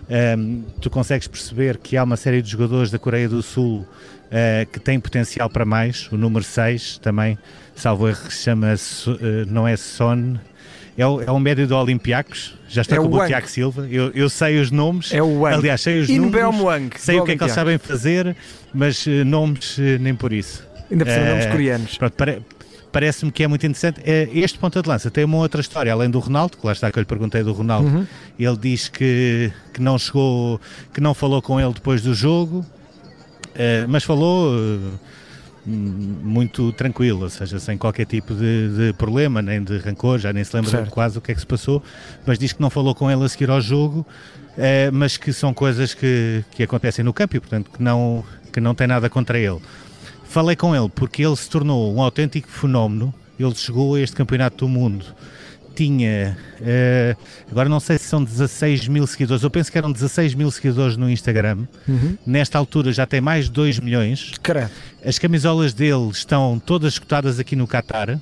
um, 0.09 0.13
ehm, 0.13 0.61
tu 0.81 0.89
consegues 0.89 1.25
perceber 1.25 1.77
que 1.77 1.95
há 1.95 2.03
uma 2.03 2.17
série 2.17 2.41
de 2.41 2.49
jogadores 2.49 2.91
da 2.91 2.99
Coreia 2.99 3.29
do 3.29 3.41
Sul 3.41 3.87
uh, 4.25 4.65
que 4.71 4.79
têm 4.79 4.99
potencial 4.99 5.49
para 5.49 5.65
mais, 5.65 6.09
o 6.11 6.17
número 6.17 6.43
6 6.43 6.99
também 6.99 7.37
salvo 7.75 8.07
erro, 8.07 8.31
chama-se, 8.31 9.09
uh, 9.09 9.17
não 9.47 9.67
é 9.67 9.75
Son, 9.75 10.35
é 10.97 11.05
o, 11.05 11.21
é 11.21 11.29
o 11.29 11.39
médio 11.39 11.67
do 11.67 11.75
Olympiacos, 11.75 12.57
já 12.69 12.81
está 12.81 12.95
é 12.95 12.99
com 12.99 13.05
o, 13.05 13.21
o 13.21 13.27
Tiago 13.27 13.47
Silva, 13.47 13.87
eu, 13.91 14.11
eu 14.15 14.29
sei 14.29 14.59
os 14.59 14.71
nomes, 14.71 15.13
é 15.13 15.21
o 15.21 15.39
Wang. 15.39 15.55
aliás, 15.55 15.81
sei 15.81 15.99
os 15.99 16.09
números, 16.09 16.55
Wang, 16.55 16.89
sei 16.97 17.19
o 17.19 17.25
que 17.25 17.33
é 17.33 17.37
que 17.37 17.43
eles 17.43 17.53
sabem 17.53 17.77
fazer, 17.77 18.35
mas 18.73 19.05
uh, 19.05 19.25
nomes 19.25 19.77
uh, 19.77 19.81
nem 19.99 20.15
por 20.15 20.31
isso. 20.31 20.65
Ainda 20.89 21.05
por 21.05 21.11
cima, 21.11 21.25
nomes 21.25 21.45
coreanos. 21.47 21.97
Pronto, 21.97 22.13
pare, 22.13 22.41
parece-me 22.91 23.31
que 23.31 23.43
é 23.43 23.47
muito 23.47 23.65
interessante. 23.65 23.99
Este 24.05 24.57
ponta 24.57 24.81
de 24.81 24.87
lança 24.87 25.09
tem 25.09 25.25
uma 25.25 25.37
outra 25.37 25.59
história, 25.59 25.91
além 25.91 26.09
do 26.09 26.19
Ronaldo, 26.19 26.57
que 26.57 26.65
lá 26.65 26.71
está 26.71 26.91
que 26.91 26.97
eu 26.97 27.01
lhe 27.01 27.07
perguntei 27.07 27.43
do 27.43 27.51
Ronaldo. 27.51 27.89
Uhum. 27.89 28.07
Ele 28.39 28.55
diz 28.55 28.87
que, 28.87 29.51
que 29.73 29.81
não 29.81 29.97
chegou, 29.97 30.61
que 30.93 31.01
não 31.01 31.13
falou 31.13 31.41
com 31.41 31.59
ele 31.59 31.73
depois 31.73 32.03
do 32.03 32.13
jogo, 32.13 32.63
uh, 33.55 33.87
mas 33.87 34.03
falou. 34.03 34.53
Uh, 34.53 34.99
muito 35.67 36.71
tranquilo, 36.73 37.23
ou 37.23 37.29
seja, 37.29 37.59
sem 37.59 37.77
qualquer 37.77 38.05
tipo 38.05 38.35
de, 38.35 38.69
de, 38.69 38.93
problema, 38.93 39.41
nem 39.41 39.63
de 39.63 39.77
rancor, 39.79 40.19
já 40.19 40.31
nem 40.31 40.43
se 40.43 40.55
lembra 40.55 40.69
certo. 40.69 40.91
quase 40.91 41.17
o 41.17 41.21
que 41.21 41.31
é 41.31 41.33
que 41.33 41.39
se 41.41 41.47
passou, 41.47 41.81
mas 42.25 42.37
diz 42.37 42.53
que 42.53 42.61
não 42.61 42.69
falou 42.69 42.93
com 42.93 43.09
ele 43.09 43.23
a 43.23 43.27
seguir 43.27 43.49
ao 43.49 43.59
jogo, 43.59 44.05
é, 44.57 44.91
mas 44.91 45.17
que 45.17 45.33
são 45.33 45.53
coisas 45.53 45.93
que, 45.93 46.43
que 46.51 46.61
acontecem 46.61 47.03
no 47.03 47.11
campo 47.11 47.35
e, 47.35 47.39
portanto, 47.39 47.71
que 47.71 47.81
não, 47.81 48.23
que 48.53 48.61
não 48.61 48.75
tem 48.75 48.85
nada 48.85 49.09
contra 49.09 49.39
ele. 49.39 49.59
Falei 50.25 50.55
com 50.55 50.75
ele 50.75 50.89
porque 50.89 51.25
ele 51.25 51.35
se 51.35 51.49
tornou 51.49 51.95
um 51.95 52.01
autêntico 52.01 52.47
fenómeno, 52.47 53.11
ele 53.39 53.55
chegou 53.55 53.95
a 53.95 53.99
este 53.99 54.15
campeonato 54.15 54.57
do 54.65 54.69
mundo 54.69 55.05
tinha, 55.75 56.37
uh, 56.61 57.21
agora 57.51 57.67
não 57.67 57.79
sei 57.79 57.97
se 57.97 58.05
são 58.05 58.23
16 58.23 58.87
mil 58.87 59.05
seguidores, 59.05 59.43
eu 59.43 59.49
penso 59.49 59.71
que 59.71 59.77
eram 59.77 59.91
16 59.91 60.33
mil 60.33 60.49
seguidores 60.49 60.95
no 60.95 61.09
Instagram. 61.09 61.67
Uhum. 61.87 62.17
Nesta 62.25 62.57
altura 62.57 62.91
já 62.93 63.05
tem 63.05 63.19
mais 63.19 63.45
de 63.45 63.51
2 63.51 63.79
milhões. 63.79 64.31
Caramba. 64.41 64.71
As 65.03 65.19
camisolas 65.19 65.73
dele 65.73 66.09
estão 66.09 66.59
todas 66.59 66.93
escutadas 66.93 67.39
aqui 67.39 67.55
no 67.55 67.67
Qatar. 67.67 68.19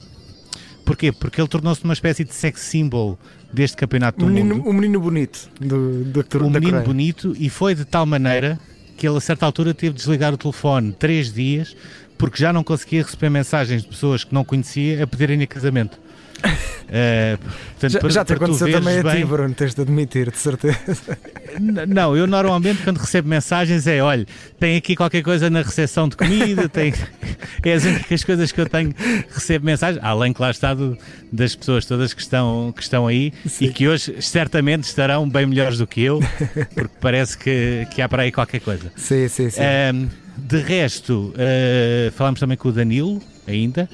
Porquê? 0.84 1.12
Porque 1.12 1.40
ele 1.40 1.48
tornou-se 1.48 1.84
uma 1.84 1.94
espécie 1.94 2.24
de 2.24 2.34
sex 2.34 2.60
symbol 2.62 3.18
deste 3.54 3.78
campeonato 3.78 4.20
do 4.20 4.26
menino, 4.26 4.56
mundo. 4.56 4.70
O 4.70 4.74
menino 4.74 5.00
bonito 5.00 5.50
do, 5.60 6.04
do, 6.04 6.24
do 6.24 6.48
O 6.48 6.50
menino 6.50 6.82
bonito 6.82 7.34
e 7.40 7.50
foi 7.50 7.76
de 7.76 7.86
tal 7.86 8.06
maneira 8.06 8.60
que 8.98 9.08
ele 9.08 9.18
a 9.18 9.22
certa 9.22 9.46
altura 9.46 9.74
teve 9.74 9.94
de 9.94 10.00
desligar 10.00 10.34
o 10.34 10.38
telefone 10.38 10.92
três 10.92 11.32
dias 11.32 11.76
porque 12.18 12.38
já 12.38 12.54
não 12.54 12.64
conseguia 12.64 13.04
receber 13.04 13.30
mensagens 13.30 13.82
de 13.82 13.88
pessoas 13.88 14.24
que 14.24 14.34
não 14.34 14.44
conhecia 14.44 15.04
a 15.04 15.08
pedirem-lhe 15.08 15.48
casamento. 15.48 16.00
Uh, 16.44 17.38
portanto, 17.80 17.92
já, 17.92 18.00
para, 18.00 18.10
já 18.10 18.26
te 18.26 18.34
aconteceu 18.34 18.72
também 18.72 19.00
a 19.00 19.16
ti, 19.16 19.24
Bruno, 19.24 19.54
tens 19.54 19.74
de 19.74 19.82
admitir, 19.82 20.32
de 20.32 20.38
certeza. 20.38 21.18
Não, 21.60 22.16
eu 22.16 22.28
normalmente 22.28 22.84
quando 22.84 22.98
recebo 22.98 23.28
mensagens 23.28 23.88
é, 23.88 24.02
olha, 24.02 24.26
tem 24.60 24.78
aqui 24.78 24.96
qualquer 24.96 25.22
coisa 25.22 25.50
na 25.50 25.62
recepção 25.62 26.08
de 26.08 26.18
comida, 26.18 26.68
tem... 26.68 26.94
é 27.64 27.74
as 27.74 27.86
únicas 27.86 28.24
coisas 28.24 28.52
que 28.52 28.60
eu 28.60 28.68
tenho, 28.68 28.94
recebo 29.34 29.66
mensagens, 29.66 30.04
além, 30.04 30.34
claro 30.34 30.52
está, 30.52 30.74
do, 30.74 30.98
das 31.32 31.56
pessoas 31.56 31.86
todas 31.86 32.14
que 32.14 32.22
estão, 32.22 32.74
que 32.76 32.84
estão 32.84 33.08
aí 33.08 33.34
Sim. 33.48 33.66
e 33.66 33.74
que 33.74 33.88
hoje 33.88 34.22
certamente 34.22 34.84
estarão 34.84 35.28
bem 35.28 35.46
melhores 35.46 35.78
do 35.78 35.88
que 35.88 36.02
eu, 36.02 36.20
porque 36.74 36.96
parece 37.00 37.38
que, 37.38 37.88
que 37.92 38.02
há 38.02 38.10
para 38.10 38.24
aí 38.24 38.32
qualquer 38.32 38.60
coisa. 38.60 38.92
Sim, 38.96 39.28
sim, 39.28 39.50
sim. 39.50 39.62
Um, 39.94 40.10
de 40.38 40.58
resto, 40.60 41.34
uh, 41.36 42.12
falamos 42.12 42.40
também 42.40 42.58
com 42.58 42.70
o 42.70 42.72
Danilo, 42.72 43.22
ainda, 43.48 43.90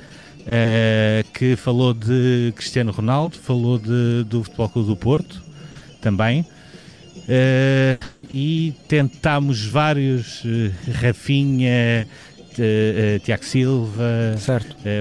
uh, 0.49 1.31
que 1.31 1.55
falou 1.55 1.93
de 1.93 2.51
Cristiano 2.55 2.91
Ronaldo, 2.91 3.37
falou 3.37 3.77
de, 3.77 4.23
do 4.25 4.43
Futebol 4.43 4.69
Clube 4.69 4.89
do 4.89 4.95
Porto 4.95 5.41
também. 6.01 6.41
Uh, 6.41 8.03
e 8.33 8.73
tentámos 8.87 9.65
vários, 9.65 10.43
uh, 10.43 10.73
Rafinha, 11.01 12.07
Tiago 13.23 13.45
Silva, 13.45 14.35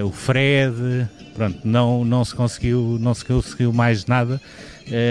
o 0.05 0.11
Fred, 0.11 1.07
pronto, 1.35 1.59
não, 1.65 2.05
não 2.05 2.23
se 2.23 2.33
conseguiu, 2.33 2.97
não 3.01 3.13
se 3.13 3.25
conseguiu 3.25 3.73
mais 3.73 4.05
nada, 4.05 4.39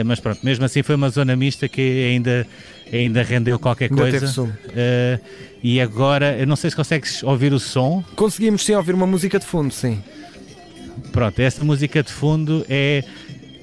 mas 0.06 0.18
pronto, 0.18 0.40
mesmo 0.42 0.64
assim 0.64 0.82
foi 0.82 0.94
uma 0.94 1.10
zona 1.10 1.36
mista 1.36 1.68
que 1.68 2.06
ainda, 2.10 2.46
ainda 2.90 3.22
rendeu 3.22 3.58
qualquer 3.58 3.90
ainda 3.90 4.02
coisa. 4.02 4.50
e 5.62 5.78
agora, 5.78 6.38
eu 6.38 6.46
não 6.46 6.56
sei 6.56 6.70
se 6.70 6.76
consegues 6.76 7.22
ouvir 7.22 7.52
o 7.52 7.60
som. 7.60 8.02
Conseguimos 8.16 8.64
sim 8.64 8.74
ouvir 8.74 8.94
uma 8.94 9.06
música 9.06 9.38
de 9.38 9.44
fundo, 9.44 9.74
sim. 9.74 10.02
Pronto, 11.12 11.38
esta 11.40 11.64
música 11.64 12.02
de 12.02 12.12
fundo 12.12 12.64
é 12.68 13.04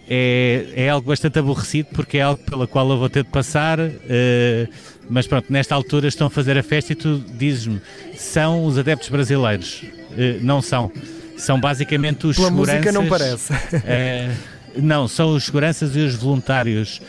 é, 0.08 0.68
é 0.76 0.90
algo 0.90 1.08
bastante 1.08 1.40
aborrecido 1.40 1.90
porque 1.94 2.18
é 2.18 2.22
algo 2.22 2.42
pela 2.44 2.68
qual 2.68 2.90
eu 2.90 2.98
vou 2.98 3.10
ter 3.10 3.24
de 3.24 3.30
passar. 3.30 3.80
Uh, 3.80 4.68
mas 5.10 5.28
pronto, 5.28 5.52
nesta 5.52 5.74
altura 5.76 6.08
estão 6.08 6.28
a 6.28 6.30
fazer 6.30 6.58
a 6.58 6.64
festa 6.64 6.94
e 6.94 6.96
tu 6.96 7.24
dizes-me, 7.38 7.82
são 8.16 8.66
os 8.66 8.78
adeptos 8.78 9.10
brasileiros? 9.10 9.84
Uh, 10.12 10.40
não 10.42 10.62
são. 10.62 10.92
São 11.38 11.60
basicamente 11.60 12.28
os 12.28 12.38
Pela 12.38 12.50
seguranças. 12.50 12.76
música 12.76 12.92
não 12.92 13.08
parece. 13.08 13.54
Uh, 13.54 14.82
não, 14.82 15.08
são 15.08 15.34
os 15.36 15.46
seguranças 15.46 15.96
e 15.96 16.00
os 16.00 16.16
voluntários 16.16 17.02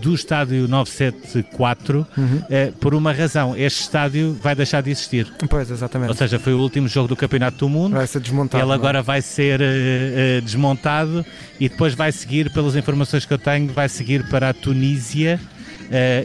do 0.00 0.14
estádio 0.14 0.68
974 0.68 2.06
uhum. 2.16 2.24
uh, 2.24 2.72
por 2.74 2.94
uma 2.94 3.12
razão. 3.12 3.56
Este 3.56 3.82
estádio 3.82 4.38
vai 4.42 4.54
deixar 4.54 4.82
de 4.82 4.90
existir. 4.90 5.26
Pois, 5.48 5.70
exatamente. 5.70 6.10
Ou 6.10 6.14
seja, 6.14 6.38
foi 6.38 6.54
o 6.54 6.58
último 6.58 6.88
jogo 6.88 7.08
do 7.08 7.16
Campeonato 7.16 7.58
do 7.58 7.68
Mundo. 7.68 7.94
Vai 7.94 8.06
ser 8.06 8.20
desmontado. 8.20 8.62
Ele 8.62 8.68
não? 8.68 8.74
agora 8.74 9.02
vai 9.02 9.20
ser 9.20 9.60
uh, 9.60 10.40
desmontado 10.42 11.24
e 11.58 11.68
depois 11.68 11.94
vai 11.94 12.12
seguir, 12.12 12.50
pelas 12.52 12.76
informações 12.76 13.24
que 13.24 13.32
eu 13.32 13.38
tenho, 13.38 13.72
vai 13.72 13.88
seguir 13.88 14.28
para 14.28 14.50
a 14.50 14.52
Tunísia 14.52 15.40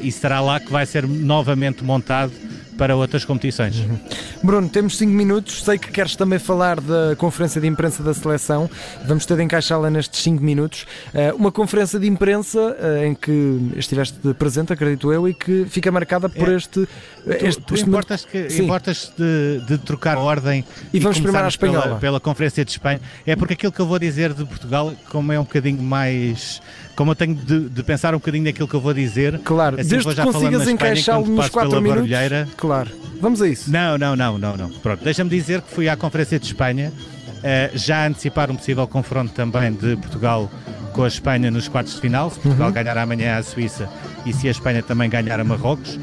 e 0.02 0.12
será 0.12 0.42
lá 0.42 0.60
que 0.60 0.70
vai 0.70 0.86
ser 0.86 1.08
novamente 1.08 1.86
montado 1.86 2.34
para 2.78 2.96
outras 2.96 3.26
competições. 3.26 3.78
Uhum. 3.80 4.00
Bruno, 4.44 4.70
temos 4.70 4.98
5 4.98 5.12
minutos. 5.12 5.64
Sei 5.64 5.78
que 5.78 5.92
queres 5.92 6.16
também 6.16 6.40
falar 6.40 6.80
da 6.80 7.16
conferência 7.18 7.60
de 7.62 7.68
imprensa 7.68 8.04
da 8.04 8.14
seleção. 8.14 8.70
Vamos 9.06 9.26
ter 9.26 9.38
de 9.38 9.44
encaixá-la 9.44 9.90
nestes 9.90 10.22
5 10.22 10.44
minutos. 10.44 10.86
Uh, 11.14 11.36
uma 11.36 11.52
conferência 11.52 12.00
de 12.00 12.08
imprensa 12.08 12.60
uh, 12.60 13.06
em 13.06 13.16
que 13.16 13.72
estiveste 13.76 14.18
presente, 14.34 14.74
acredito 14.74 15.12
eu, 15.12 15.28
e 15.28 15.34
que 15.34 15.66
fica 15.70 15.92
marcada 15.92 16.28
por 16.30 16.50
é. 16.50 16.56
este. 16.56 16.88
este, 17.28 17.62
tu, 17.62 17.68
tu 17.68 17.74
este 17.76 17.88
importas, 17.88 18.26
que, 18.26 18.48
importas 18.60 19.14
de, 19.18 19.62
de, 19.68 19.78
trocar 19.78 20.18
a 20.18 20.20
ordem 20.20 20.66
e, 20.94 20.98
e 20.98 21.00
vamos 21.00 21.20
primeiro 21.20 21.46
à 21.46 21.50
espanhola. 21.50 21.84
Pela, 21.84 22.00
pela 22.00 22.20
conferência 22.20 22.66
de 22.66 22.72
Espanha. 22.72 23.00
É 23.26 23.36
porque 23.36 23.54
aquilo 23.54 23.72
que 23.72 23.80
eu 23.80 23.88
vou 23.88 24.00
dizer 24.00 24.34
de 24.34 24.46
Portugal, 24.46 24.94
como 25.10 25.32
é 25.32 25.40
um 25.40 25.44
bocadinho 25.44 25.82
mais 25.82 26.62
como 26.96 27.12
eu 27.12 27.16
tenho 27.16 27.36
de, 27.36 27.70
de, 27.70 27.84
pensar 27.84 28.14
um 28.14 28.18
bocadinho 28.18 28.44
naquilo 28.44 28.68
que 28.68 28.74
eu 28.74 28.82
vou 28.82 28.94
dizer. 28.94 29.40
Claro, 29.40 29.80
assim 29.80 29.90
desde 29.90 30.14
que 30.14 30.22
consigas 30.22 30.68
encaixá-lo 30.68 31.26
nos 31.26 31.50
4 31.50 31.70
minutos. 31.82 32.10
Barulheira. 32.10 32.48
Claro, 32.56 32.92
vamos 33.20 33.42
a 33.42 33.48
isso. 33.48 33.72
Não, 33.72 33.98
não, 33.98 34.16
não, 34.16 34.38
não, 34.38 34.58
não. 34.58 34.70
Pronto, 34.70 35.04
deixa-me 35.04 35.30
dizer 35.30 35.62
que 35.62 35.74
fui 35.74 35.90
à 35.90 35.96
Conferência 35.96 36.40
de 36.40 36.46
Espanha, 36.46 36.92
uh, 36.92 37.78
já 37.78 38.08
antecipar 38.08 38.52
um 38.52 38.56
possível 38.56 38.88
confronto 38.88 39.34
também 39.34 39.74
de 39.74 39.96
Portugal 39.98 40.50
com 40.94 41.04
a 41.04 41.08
Espanha 41.08 41.50
nos 41.50 41.68
quartos 41.68 41.96
de 41.96 42.02
final, 42.02 42.30
se 42.30 42.40
Portugal 42.40 42.68
uhum. 42.68 42.74
ganhar 42.74 42.98
amanhã 42.98 43.38
a 43.38 43.44
Suíça 43.44 43.90
e 44.26 44.32
se 44.32 44.48
a 44.48 44.52
Espanha 44.52 44.84
também 44.84 45.10
ganhar 45.10 45.40
a 45.40 45.44
Marrocos. 45.44 46.00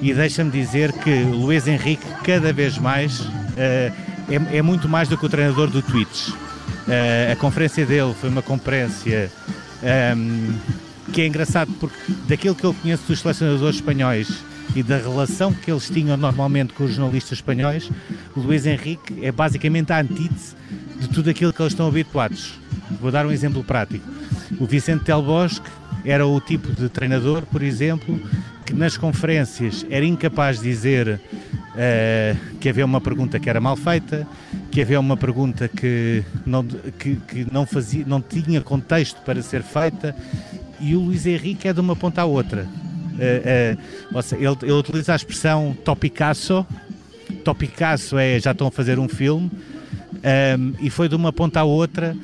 E 0.00 0.12
deixa-me 0.12 0.50
dizer 0.50 0.92
que 0.92 1.22
Luís 1.22 1.68
Henrique, 1.68 2.04
cada 2.24 2.52
vez 2.52 2.76
mais, 2.76 3.20
uh, 3.20 3.30
é, 3.56 4.56
é, 4.56 4.62
muito 4.62 4.88
mais 4.88 5.08
do 5.08 5.16
que 5.16 5.24
o 5.24 5.28
treinador 5.28 5.68
do 5.68 5.80
Twitch. 5.80 6.30
Uh, 6.30 7.32
a 7.32 7.36
conferência 7.36 7.86
dele 7.86 8.12
foi 8.20 8.28
uma 8.28 8.42
conferência 8.42 9.30
um, 10.16 10.54
que 11.12 11.20
é 11.22 11.26
engraçado 11.26 11.72
porque 11.78 11.96
daquilo 12.28 12.54
que 12.54 12.64
eu 12.64 12.74
conheço 12.74 13.04
dos 13.06 13.20
selecionadores 13.20 13.76
espanhóis 13.76 14.28
e 14.74 14.82
da 14.82 14.96
relação 14.96 15.52
que 15.52 15.70
eles 15.70 15.90
tinham 15.90 16.16
normalmente 16.16 16.72
com 16.72 16.84
os 16.84 16.94
jornalistas 16.94 17.38
espanhóis, 17.38 17.90
o 18.34 18.40
Luís 18.40 18.64
Henrique 18.64 19.24
é 19.24 19.30
basicamente 19.30 19.92
a 19.92 20.00
antítese 20.00 20.54
de 20.98 21.08
tudo 21.08 21.30
aquilo 21.30 21.52
que 21.52 21.60
eles 21.60 21.72
estão 21.72 21.88
habituados. 21.88 22.54
Vou 23.00 23.10
dar 23.10 23.26
um 23.26 23.30
exemplo 23.30 23.62
prático. 23.62 24.06
O 24.58 24.66
Vicente 24.66 25.04
Del 25.04 25.22
Bosque 25.22 25.68
era 26.04 26.26
o 26.26 26.40
tipo 26.40 26.72
de 26.72 26.88
treinador, 26.88 27.42
por 27.42 27.62
exemplo, 27.62 28.20
que 28.64 28.72
nas 28.72 28.96
conferências 28.96 29.84
era 29.90 30.04
incapaz 30.04 30.60
de 30.60 30.68
dizer 30.68 31.20
uh, 31.72 32.56
que 32.58 32.68
havia 32.68 32.84
uma 32.84 33.00
pergunta 33.00 33.38
que 33.38 33.48
era 33.48 33.60
mal 33.60 33.76
feita, 33.76 34.26
que 34.72 34.80
havia 34.80 34.98
uma 34.98 35.18
pergunta 35.18 35.68
que 35.68 36.24
não, 36.46 36.64
que, 36.64 37.16
que 37.16 37.46
não, 37.52 37.66
fazia, 37.66 38.04
não 38.06 38.22
tinha 38.22 38.62
contexto 38.62 39.20
para 39.20 39.42
ser 39.42 39.62
feita, 39.62 40.16
e 40.80 40.96
o 40.96 41.00
Luís 41.00 41.26
Henrique 41.26 41.68
é 41.68 41.74
de 41.74 41.80
uma 41.80 41.94
ponta 41.94 42.22
à 42.22 42.24
outra. 42.24 42.66
Uh, 43.12 44.16
uh, 44.16 44.22
seja, 44.22 44.42
ele, 44.42 44.56
ele, 44.62 44.72
utiliza 44.72 45.12
a 45.12 45.16
expressão 45.16 45.76
topicaço. 45.84 46.66
Topicaço 47.44 48.16
é 48.16 48.40
já 48.40 48.52
estão 48.52 48.66
a 48.66 48.70
fazer 48.70 48.98
um 48.98 49.08
filme, 49.08 49.50
um, 49.50 50.74
e 50.80 50.88
foi 50.88 51.06
de 51.06 51.14
uma 51.14 51.32
ponta 51.34 51.60
à 51.60 51.64
outra, 51.64 52.16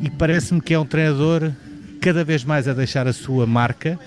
e 0.00 0.08
parece-me 0.08 0.60
que 0.62 0.72
é 0.72 0.78
um 0.78 0.86
treinador 0.86 1.52
cada 2.00 2.24
vez 2.24 2.42
mais 2.44 2.66
a 2.66 2.72
deixar 2.72 3.06
a 3.06 3.12
sua 3.12 3.46
marca 3.46 3.98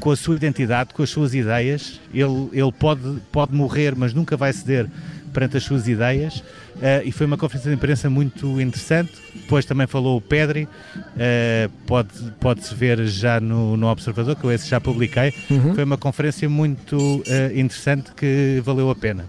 com 0.00 0.10
a 0.10 0.16
sua 0.16 0.36
identidade, 0.36 0.94
com 0.94 1.02
as 1.02 1.10
suas 1.10 1.34
ideias. 1.34 2.00
Ele, 2.14 2.48
ele 2.50 2.72
pode, 2.72 3.18
pode 3.30 3.54
morrer, 3.54 3.94
mas 3.94 4.14
nunca 4.14 4.38
vai 4.38 4.54
ceder 4.54 4.88
perante 5.32 5.56
as 5.56 5.64
suas 5.64 5.88
ideias. 5.88 6.36
Uh, 6.76 7.02
e 7.04 7.12
foi 7.12 7.26
uma 7.26 7.36
conferência 7.36 7.70
de 7.70 7.76
imprensa 7.76 8.08
muito 8.10 8.60
interessante. 8.60 9.12
Depois 9.34 9.64
também 9.64 9.86
falou 9.86 10.16
o 10.16 10.20
Pedri, 10.20 10.64
uh, 10.64 11.70
pode, 11.86 12.10
pode-se 12.40 12.74
ver 12.74 13.04
já 13.06 13.40
no, 13.40 13.76
no 13.76 13.88
Observador, 13.88 14.36
que 14.36 14.44
eu 14.44 14.52
esse 14.52 14.68
já 14.68 14.80
publiquei. 14.80 15.32
Uhum. 15.50 15.74
Foi 15.74 15.84
uma 15.84 15.96
conferência 15.96 16.48
muito 16.48 16.96
uh, 16.96 17.22
interessante 17.58 18.12
que 18.14 18.60
valeu 18.64 18.90
a 18.90 18.94
pena. 18.94 19.24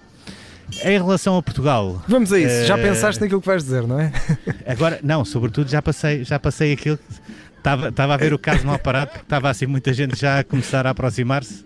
Em 0.83 0.98
relação 0.98 1.38
a 1.38 1.43
Portugal. 1.43 2.01
Vamos 2.07 2.33
a 2.33 2.39
isso, 2.39 2.65
já 2.65 2.75
pensaste 2.77 3.22
naquilo 3.22 3.39
que 3.39 3.45
vais 3.45 3.63
dizer, 3.63 3.86
não 3.86 4.00
é? 4.00 4.12
Agora, 4.65 5.00
não, 5.03 5.24
sobretudo 5.24 5.69
já 5.69 5.81
passei, 5.83 6.24
já 6.24 6.39
passei 6.39 6.74
aquilo 6.74 6.98
Estava, 7.63 7.88
estava 7.88 8.13
a 8.13 8.17
ver 8.17 8.33
o 8.33 8.38
caso 8.38 8.65
no 8.65 8.74
aparato, 8.74 9.13
porque 9.13 9.25
estava 9.25 9.50
assim 9.50 9.65
muita 9.65 9.93
gente 9.93 10.19
já 10.19 10.39
a 10.39 10.43
começar 10.43 10.86
a 10.86 10.89
aproximar-se 10.89 11.63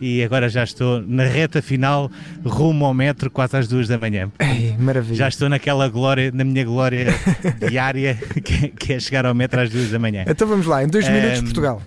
e 0.00 0.22
agora 0.22 0.48
já 0.48 0.64
estou 0.64 1.02
na 1.02 1.24
reta 1.24 1.60
final, 1.60 2.10
rumo 2.44 2.86
ao 2.86 2.94
metro, 2.94 3.30
quase 3.30 3.56
às 3.56 3.68
duas 3.68 3.86
da 3.86 3.98
manhã. 3.98 4.30
Ei, 4.38 4.74
maravilha. 4.78 5.14
Já 5.14 5.28
estou 5.28 5.48
naquela 5.48 5.88
glória, 5.88 6.30
na 6.32 6.42
minha 6.42 6.64
glória 6.64 7.06
diária, 7.68 8.18
que, 8.42 8.68
que, 8.68 8.92
é 8.94 9.00
chegar 9.00 9.26
ao 9.26 9.34
metro 9.34 9.60
às 9.60 9.70
duas 9.70 9.90
da 9.90 9.98
manhã. 9.98 10.24
Então 10.26 10.48
vamos 10.48 10.66
lá, 10.66 10.82
em 10.82 10.88
dois 10.88 11.06
um, 11.06 11.12
minutos, 11.12 11.40
Portugal. 11.42 11.82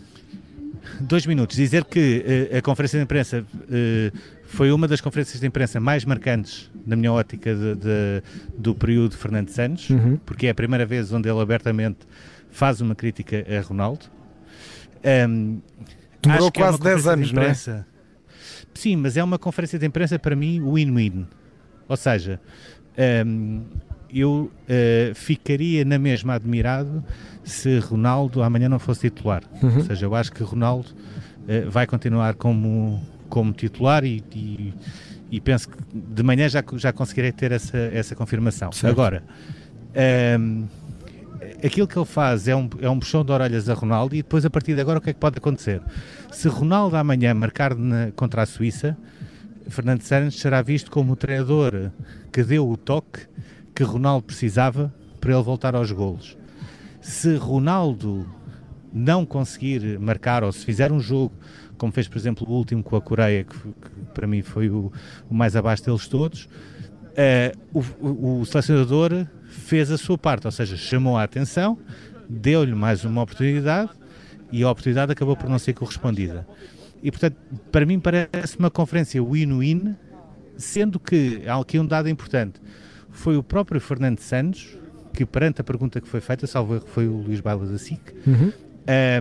Dois 0.99 1.25
minutos. 1.25 1.55
Dizer 1.55 1.83
que 1.85 2.49
uh, 2.53 2.57
a 2.57 2.61
conferência 2.61 2.99
de 2.99 3.03
imprensa 3.03 3.43
uh, 3.43 4.17
foi 4.45 4.71
uma 4.71 4.87
das 4.87 5.01
conferências 5.01 5.39
de 5.39 5.47
imprensa 5.47 5.79
mais 5.79 6.05
marcantes, 6.05 6.69
na 6.85 6.95
minha 6.95 7.11
ótica, 7.11 7.53
de, 7.55 7.75
de, 7.75 8.23
do 8.57 8.75
período 8.75 9.11
de 9.11 9.17
Fernando 9.17 9.49
Santos, 9.49 9.89
uhum. 9.89 10.17
porque 10.23 10.47
é 10.47 10.51
a 10.51 10.55
primeira 10.55 10.85
vez 10.85 11.11
onde 11.11 11.27
ele 11.27 11.41
abertamente 11.41 11.99
faz 12.51 12.79
uma 12.79 12.93
crítica 12.93 13.43
a 13.49 13.61
Ronaldo. 13.61 14.05
Um, 15.27 15.59
Demorou 16.21 16.47
é 16.47 16.51
quase 16.51 16.77
é 16.77 16.83
10 16.83 17.07
anos, 17.07 17.31
não 17.33 17.41
é? 17.41 17.53
Sim, 18.73 18.95
mas 18.97 19.17
é 19.17 19.23
uma 19.23 19.37
conferência 19.37 19.77
de 19.77 19.85
imprensa 19.85 20.17
para 20.17 20.35
mim 20.35 20.61
win-win. 20.61 21.27
Ou 21.87 21.97
seja, 21.97 22.39
um, 23.25 23.63
eu 24.13 24.51
uh, 24.51 25.15
ficaria 25.15 25.83
na 25.83 25.97
mesma 25.97 26.35
admirado 26.35 27.03
se 27.43 27.79
Ronaldo 27.79 28.43
amanhã 28.43 28.69
não 28.69 28.79
fosse 28.79 29.09
titular. 29.09 29.43
Uhum. 29.61 29.77
Ou 29.77 29.83
seja, 29.83 30.05
eu 30.05 30.15
acho 30.15 30.31
que 30.31 30.43
Ronaldo 30.43 30.89
uh, 30.89 31.69
vai 31.69 31.87
continuar 31.87 32.35
como, 32.35 33.01
como 33.29 33.51
titular 33.53 34.03
e, 34.03 34.23
e, 34.33 34.73
e, 35.31 35.41
penso 35.41 35.69
que 35.69 35.77
de 35.93 36.23
manhã 36.23 36.47
já, 36.47 36.63
já 36.75 36.93
conseguirei 36.93 37.31
ter 37.31 37.51
essa, 37.51 37.77
essa 37.77 38.15
confirmação. 38.15 38.71
Certo. 38.71 38.91
Agora, 38.91 39.23
um, 40.39 40.67
aquilo 41.63 41.87
que 41.87 41.97
ele 41.97 42.05
faz 42.05 42.47
é 42.47 42.55
um, 42.55 42.69
é 42.81 42.89
um 42.89 42.99
puxão 42.99 43.23
de 43.23 43.31
orelhas 43.31 43.69
a 43.69 43.73
Ronaldo 43.73 44.15
e 44.15 44.23
depois 44.23 44.45
a 44.45 44.49
partir 44.49 44.75
de 44.75 44.81
agora 44.81 44.99
o 44.99 45.01
que 45.01 45.09
é 45.09 45.13
que 45.13 45.19
pode 45.19 45.37
acontecer? 45.37 45.81
Se 46.31 46.47
Ronaldo 46.47 46.95
amanhã 46.95 47.33
marcar 47.33 47.75
na, 47.75 48.11
contra 48.11 48.41
a 48.41 48.45
Suíça, 48.45 48.97
Fernando 49.67 50.01
Santos 50.01 50.39
será 50.39 50.61
visto 50.61 50.91
como 50.91 51.13
o 51.13 51.15
treinador 51.15 51.91
que 52.31 52.43
deu 52.43 52.69
o 52.69 52.77
toque 52.77 53.21
que 53.73 53.83
Ronaldo 53.83 54.25
precisava 54.25 54.93
para 55.19 55.33
ele 55.33 55.41
voltar 55.41 55.75
aos 55.75 55.91
golos. 55.91 56.37
Se 57.01 57.35
Ronaldo 57.35 58.27
não 58.93 59.25
conseguir 59.25 59.99
marcar 59.99 60.43
ou 60.43 60.51
se 60.51 60.63
fizer 60.63 60.91
um 60.91 60.99
jogo 60.99 61.33
como 61.77 61.91
fez 61.91 62.07
por 62.07 62.17
exemplo 62.17 62.47
o 62.47 62.53
último 62.53 62.83
com 62.83 62.95
a 62.95 63.01
Coreia 63.01 63.43
que, 63.43 63.57
que 63.57 64.05
para 64.13 64.27
mim 64.27 64.41
foi 64.41 64.69
o, 64.69 64.91
o, 65.29 65.33
mais 65.33 65.55
abaixo 65.55 65.83
deles 65.83 66.07
todos 66.07 66.45
uh, 66.45 67.57
o, 67.73 68.07
o, 68.07 68.39
o 68.41 68.45
selecionador 68.45 69.27
fez 69.53 69.91
a 69.91 69.97
sua 69.97 70.17
parte, 70.17 70.45
ou 70.45 70.51
seja, 70.51 70.75
chamou 70.75 71.17
a 71.17 71.23
atenção, 71.23 71.77
deu-lhe 72.27 72.73
mais 72.73 73.05
uma 73.05 73.21
oportunidade 73.21 73.91
e 74.51 74.63
a 74.63 74.69
oportunidade 74.69 75.11
acabou 75.11 75.35
por 75.35 75.49
não 75.49 75.59
ser 75.59 75.73
correspondida. 75.73 76.47
E, 77.01 77.11
portanto, 77.11 77.35
para 77.71 77.85
mim 77.85 77.99
parece 77.99 78.57
uma 78.57 78.71
conferência 78.71 79.21
win-win, 79.21 79.95
sendo 80.57 80.99
que 80.99 81.41
há 81.47 81.59
aqui 81.59 81.79
um 81.79 81.85
dado 81.85 82.09
importante. 82.09 82.61
Foi 83.11 83.37
o 83.37 83.43
próprio 83.43 83.79
Fernando 83.79 84.19
Santos 84.19 84.77
que, 85.13 85.25
perante 85.25 85.61
a 85.61 85.63
pergunta 85.63 86.01
que 86.01 86.07
foi 86.07 86.21
feita, 86.21 86.47
salvo 86.47 86.79
que 86.79 86.89
foi 86.89 87.07
o 87.07 87.17
Luís 87.17 87.39
Baila 87.39 87.65
da 87.65 87.77
SIC, 87.77 87.99
uhum. 88.25 88.51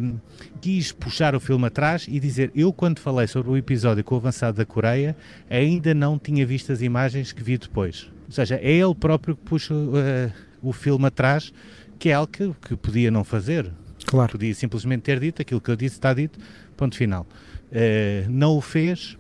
um, 0.03 0.19
quis 0.61 0.93
puxar 0.93 1.35
o 1.35 1.41
filme 1.41 1.67
atrás 1.67 2.07
e 2.09 2.19
dizer: 2.19 2.51
Eu, 2.55 2.73
quando 2.73 2.99
falei 2.99 3.27
sobre 3.27 3.51
o 3.51 3.57
episódio 3.57 4.03
com 4.03 4.15
o 4.15 4.19
avançado 4.19 4.57
da 4.57 4.65
Coreia, 4.65 5.15
ainda 5.51 5.93
não 5.93 6.19
tinha 6.19 6.47
visto 6.47 6.73
as 6.73 6.81
imagens 6.81 7.33
que 7.33 7.43
vi 7.43 7.59
depois. 7.59 8.11
Ou 8.33 8.35
seja, 8.35 8.55
é 8.55 8.73
ele 8.73 8.95
próprio 8.95 9.37
que 9.37 9.43
puxa 9.43 9.75
uh, 9.75 10.33
o 10.63 10.73
filme 10.73 11.05
atrás, 11.05 11.53
que 11.99 12.09
é 12.09 12.15
algo 12.15 12.33
que, 12.33 12.51
que 12.63 12.75
podia 12.77 13.11
não 13.11 13.25
fazer. 13.25 13.71
Claro. 14.07 14.33
Podia 14.33 14.55
simplesmente 14.55 15.03
ter 15.03 15.21
dito 15.21 15.43
aquilo 15.43 15.61
que 15.61 15.71
eu 15.71 15.77
disse, 15.77 15.97
está 15.97 16.15
dito, 16.15 16.39
ponto 16.75 16.97
final. 16.97 17.27
Uh, 17.71 18.31
não 18.31 18.57
o 18.57 18.63
fez. 18.63 19.19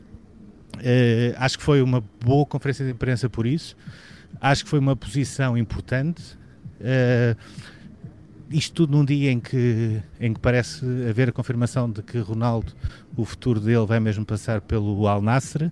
Uh, 0.76 1.36
acho 1.36 1.58
que 1.58 1.62
foi 1.62 1.82
uma 1.82 2.02
boa 2.24 2.46
conferência 2.46 2.86
de 2.86 2.90
imprensa 2.90 3.28
por 3.28 3.46
isso. 3.46 3.76
Acho 4.40 4.64
que 4.64 4.70
foi 4.70 4.78
uma 4.78 4.96
posição 4.96 5.58
importante. 5.58 6.22
isto 8.50 8.72
tudo 8.72 8.96
num 8.96 9.04
dia 9.04 9.30
em 9.30 9.38
que, 9.38 10.00
em 10.18 10.32
que 10.32 10.40
parece 10.40 10.86
haver 11.06 11.28
a 11.28 11.32
confirmação 11.32 11.90
de 11.90 12.02
que 12.02 12.16
Ronaldo, 12.16 12.72
o 13.14 13.26
futuro 13.26 13.60
dele 13.60 13.84
vai 13.84 14.00
mesmo 14.00 14.24
passar 14.24 14.62
pelo 14.62 15.06
Al 15.06 15.20
Nassr. 15.20 15.70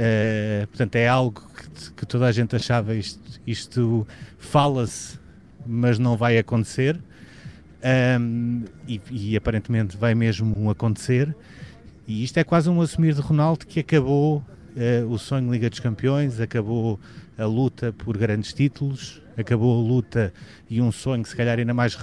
Uh, 0.00 0.66
portanto, 0.68 0.96
é 0.96 1.06
algo 1.06 1.42
que, 1.54 1.92
que, 1.92 2.06
toda 2.06 2.24
a 2.24 2.32
gente 2.32 2.56
achava 2.56 2.94
isto, 2.94 3.20
isto 3.46 4.06
fala-se, 4.38 5.18
mas 5.66 5.98
não 5.98 6.16
vai 6.16 6.38
acontecer. 6.38 6.98
Um, 8.18 8.64
e, 8.88 8.98
e, 9.10 9.36
aparentemente 9.36 9.98
vai 9.98 10.14
mesmo 10.14 10.70
acontecer. 10.70 11.36
E 12.08 12.24
isto 12.24 12.38
é 12.38 12.44
quase 12.44 12.70
um 12.70 12.80
assumir 12.80 13.12
de 13.12 13.20
Ronaldo 13.20 13.66
que 13.66 13.80
acabou 13.80 14.38
uh, 14.38 15.12
o 15.12 15.18
sonho 15.18 15.52
Liga 15.52 15.68
dos 15.68 15.80
Campeões, 15.80 16.40
acabou 16.40 16.98
a 17.36 17.44
luta 17.44 17.92
por 17.92 18.16
grandes 18.16 18.54
títulos, 18.54 19.20
acabou 19.36 19.78
a 19.78 19.86
luta 19.86 20.32
e 20.68 20.80
um 20.80 20.90
sonho, 20.90 21.26
se 21.26 21.36
calhar 21.36 21.58
ainda 21.58 21.74
mais 21.74 21.94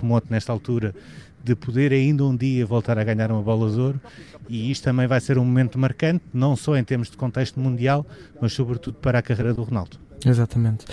remoto 0.00 0.28
nesta 0.30 0.52
altura, 0.52 0.94
de 1.42 1.54
poder 1.54 1.92
ainda 1.92 2.24
um 2.24 2.36
dia 2.36 2.64
voltar 2.64 2.98
a 2.98 3.04
ganhar 3.04 3.30
uma 3.30 3.42
bola 3.42 3.70
de 3.70 3.80
ouro. 3.80 4.00
E 4.48 4.70
isto 4.70 4.84
também 4.84 5.06
vai 5.06 5.20
ser 5.20 5.38
um 5.38 5.44
momento 5.44 5.78
marcante, 5.78 6.24
não 6.32 6.56
só 6.56 6.76
em 6.76 6.84
termos 6.84 7.10
de 7.10 7.16
contexto 7.16 7.58
mundial, 7.58 8.06
mas 8.40 8.52
sobretudo 8.52 8.94
para 8.94 9.18
a 9.18 9.22
carreira 9.22 9.54
do 9.54 9.62
Ronaldo. 9.62 9.98
Exatamente. 10.24 10.84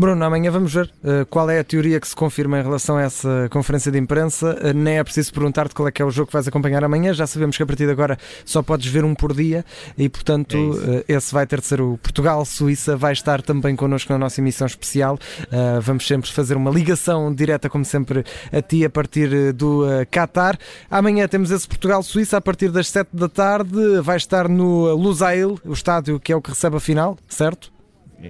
Bruno, 0.00 0.24
amanhã 0.24 0.50
vamos 0.50 0.72
ver 0.72 0.90
uh, 1.04 1.26
qual 1.26 1.50
é 1.50 1.58
a 1.58 1.64
teoria 1.64 2.00
que 2.00 2.08
se 2.08 2.16
confirma 2.16 2.58
em 2.58 2.62
relação 2.62 2.96
a 2.96 3.02
essa 3.02 3.48
conferência 3.50 3.92
de 3.92 3.98
imprensa. 3.98 4.56
Uh, 4.58 4.72
nem 4.72 4.96
é 4.96 5.04
preciso 5.04 5.30
perguntar-te 5.30 5.74
qual 5.74 5.86
é 5.86 5.92
que 5.92 6.00
é 6.00 6.04
o 6.06 6.10
jogo 6.10 6.28
que 6.28 6.32
vais 6.32 6.48
acompanhar 6.48 6.82
amanhã. 6.82 7.12
Já 7.12 7.26
sabemos 7.26 7.54
que 7.54 7.62
a 7.62 7.66
partir 7.66 7.84
de 7.84 7.92
agora 7.92 8.16
só 8.42 8.62
podes 8.62 8.86
ver 8.86 9.04
um 9.04 9.14
por 9.14 9.34
dia 9.34 9.62
e, 9.98 10.08
portanto, 10.08 10.56
é 10.56 10.60
uh, 10.60 11.04
esse 11.06 11.34
vai 11.34 11.46
ter 11.46 11.60
de 11.60 11.66
ser 11.66 11.82
o 11.82 11.98
Portugal-Suíça. 11.98 12.96
Vai 12.96 13.12
estar 13.12 13.42
também 13.42 13.76
connosco 13.76 14.10
na 14.10 14.18
nossa 14.18 14.40
emissão 14.40 14.66
especial. 14.66 15.18
vamos 15.82 16.06
sempre 16.06 16.32
fazer 16.32 16.56
uma 16.56 16.70
ligação 16.70 17.34
direta, 17.34 17.68
como 17.68 17.84
sempre, 17.84 18.24
a 18.50 18.62
ti 18.62 18.86
a 18.86 18.88
partir 18.88 19.52
do 19.52 19.84
Qatar. 20.10 20.58
Amanhã 20.90 21.28
temos 21.28 21.50
esse 21.50 21.68
Portugal-Suíça 21.68 22.38
a 22.38 22.40
partir 22.40 22.70
das 22.70 22.88
7 22.88 23.10
da 23.12 23.28
tarde. 23.28 24.00
Vai 24.02 24.16
estar 24.16 24.48
no 24.48 24.94
Lusail, 24.94 25.58
o 25.62 25.74
estádio 25.74 26.18
que 26.18 26.32
é 26.32 26.36
o 26.36 26.40
que 26.40 26.48
recebe 26.48 26.78
a 26.78 26.80
final, 26.80 27.18
certo? 27.28 27.70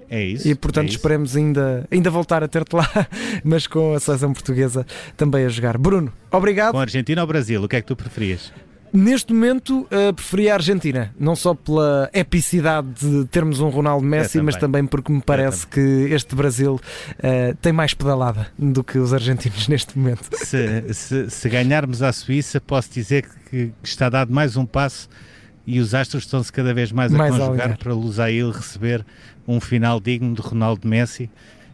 É 0.08 0.22
isso. 0.22 0.48
E 0.48 0.54
portanto 0.54 0.84
é 0.84 0.88
isso. 0.88 0.96
esperemos 0.96 1.36
ainda, 1.36 1.86
ainda 1.90 2.10
voltar 2.10 2.42
a 2.42 2.48
ter-te 2.48 2.74
lá, 2.74 2.88
mas 3.42 3.66
com 3.66 3.94
a 3.94 4.00
seleção 4.00 4.32
portuguesa 4.32 4.86
também 5.16 5.44
a 5.44 5.48
jogar. 5.48 5.76
Bruno, 5.78 6.12
obrigado. 6.30 6.72
Com 6.72 6.78
a 6.78 6.82
Argentina 6.82 7.20
ou 7.20 7.26
Brasil, 7.26 7.62
o 7.62 7.68
que 7.68 7.76
é 7.76 7.80
que 7.80 7.86
tu 7.86 7.96
preferias? 7.96 8.52
Neste 8.92 9.32
momento, 9.32 9.82
uh, 9.82 10.12
preferia 10.12 10.52
a 10.52 10.54
Argentina, 10.56 11.14
não 11.18 11.36
só 11.36 11.54
pela 11.54 12.10
epicidade 12.12 12.88
de 12.98 13.24
termos 13.26 13.60
um 13.60 13.68
Ronaldo 13.68 14.04
Messi, 14.04 14.32
também. 14.32 14.46
mas 14.46 14.56
também 14.56 14.84
porque 14.84 15.12
me 15.12 15.22
parece 15.22 15.64
que 15.64 15.80
este 16.10 16.34
Brasil 16.34 16.74
uh, 16.74 17.56
tem 17.62 17.72
mais 17.72 17.94
pedalada 17.94 18.48
do 18.58 18.82
que 18.82 18.98
os 18.98 19.14
argentinos 19.14 19.66
neste 19.68 19.96
momento. 19.96 20.28
Se, 20.32 20.92
se, 20.92 21.30
se 21.30 21.48
ganharmos 21.48 22.02
a 22.02 22.12
Suíça, 22.12 22.60
posso 22.60 22.90
dizer 22.92 23.28
que, 23.48 23.66
que 23.68 23.72
está 23.84 24.08
dado 24.08 24.32
mais 24.32 24.56
um 24.56 24.66
passo 24.66 25.08
e 25.70 25.78
os 25.78 25.94
astros 25.94 26.24
estão-se 26.24 26.52
cada 26.52 26.74
vez 26.74 26.90
mais 26.90 27.14
a 27.14 27.16
mais 27.16 27.36
conjugar 27.36 27.78
para 27.78 27.94
Lusail 27.94 28.50
receber 28.50 29.06
um 29.46 29.60
final 29.60 30.00
digno 30.00 30.34
de 30.34 30.42
Ronaldo 30.42 30.86
Messi. 30.88 31.30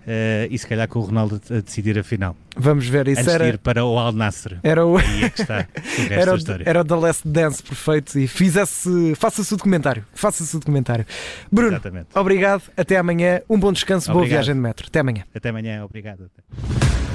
Uh, 0.06 0.46
e 0.48 0.56
se 0.56 0.64
calhar 0.64 0.86
com 0.86 1.00
o 1.00 1.02
Ronaldo 1.02 1.40
a 1.50 1.60
decidir 1.60 1.98
a 1.98 2.04
final. 2.04 2.36
Vamos 2.56 2.86
ver, 2.86 3.08
isso 3.08 3.22
Antes 3.22 3.34
era... 3.34 3.44
de 3.44 3.50
ir 3.54 3.58
para 3.58 3.84
o 3.84 3.98
Al 3.98 4.12
Nassr. 4.12 4.56
Era 4.62 4.86
o... 4.86 4.98
Aí 4.98 5.24
é 5.24 5.30
que 5.30 5.42
está 5.42 5.66
o 5.66 6.12
era, 6.12 6.32
o, 6.32 6.36
história. 6.36 6.62
era 6.64 6.80
o 6.80 6.84
The 6.84 6.94
Last 6.94 7.26
Dance 7.26 7.60
perfeito 7.60 8.16
e 8.16 8.28
fizesse, 8.28 9.16
faça-se 9.16 9.52
o 9.52 9.56
documentário. 9.56 10.04
Faça-se 10.14 10.54
o 10.54 10.60
documentário. 10.60 11.04
Bruno, 11.50 11.72
Exatamente. 11.72 12.06
obrigado, 12.14 12.62
até 12.76 12.98
amanhã, 12.98 13.40
um 13.50 13.58
bom 13.58 13.72
descanso, 13.72 14.12
obrigado. 14.12 14.28
boa 14.28 14.28
viagem 14.28 14.54
de 14.54 14.60
metro. 14.60 14.86
Até 14.86 15.00
amanhã. 15.00 15.24
Até 15.34 15.48
amanhã, 15.48 15.84
obrigado. 15.84 16.20
Olha 16.20 17.05